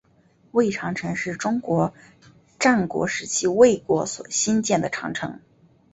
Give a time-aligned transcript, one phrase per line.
[0.53, 1.93] 魏长城是中国
[2.57, 5.39] 战国时期魏国所兴建的长城。